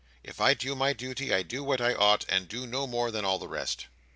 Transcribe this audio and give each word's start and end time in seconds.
If 0.23 0.41
I 0.41 0.55
do 0.55 0.73
my 0.73 0.93
duty, 0.93 1.31
I 1.31 1.43
do 1.43 1.63
what 1.63 1.79
I 1.79 1.93
ought, 1.93 2.25
and 2.27 2.47
do 2.47 2.65
no 2.65 2.87
more 2.87 3.11
than 3.11 3.23
all 3.23 3.37
the 3.37 3.47
rest." 3.47 3.85